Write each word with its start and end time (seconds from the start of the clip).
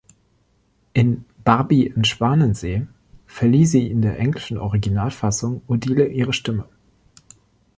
In 0.95 1.25
"Barbie 1.43 1.85
in 1.85 2.03
Schwanensee" 2.05 2.87
verlieh 3.27 3.65
sie 3.67 3.85
in 3.85 4.01
der 4.01 4.17
englischen 4.17 4.57
Originalfassung 4.57 5.61
Odile 5.67 6.07
ihre 6.07 6.33
Stimme. 6.33 6.67